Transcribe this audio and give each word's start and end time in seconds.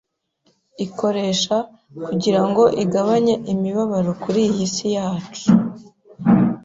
ikoresha 0.85 1.55
kugira 2.05 2.41
ngo 2.47 2.63
igabanye 2.83 3.33
imibabaro 3.53 4.11
kuri 4.23 4.39
iyi 4.49 4.65
si 4.75 4.87
yacu 4.95 5.45